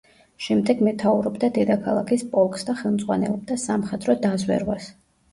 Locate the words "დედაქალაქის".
1.57-2.23